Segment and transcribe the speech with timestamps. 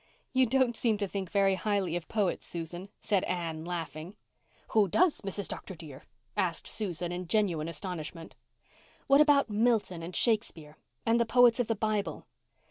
[0.33, 4.15] "You don't seem to think very highly of poets, Susan," said Anne, laughing.
[4.69, 5.47] "Who does, Mrs.
[5.47, 5.75] Dr.
[5.75, 8.35] dear?" asked Susan in genuine astonishment.
[9.05, 10.75] "What about Milton and Shakespeare?
[11.05, 12.25] And the poets of the Bible?"